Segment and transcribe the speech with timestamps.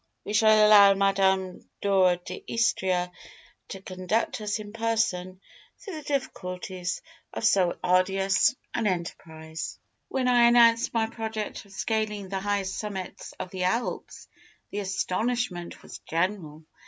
[0.25, 3.11] We shall allow Madame Dora d'Istria
[3.67, 5.39] to conduct us in person
[5.77, 9.77] through the difficulties of so arduous an enterprise.
[10.07, 14.27] "When I announced my project of scaling the highest summits of the Alps,
[14.71, 16.65] the astonishment was general.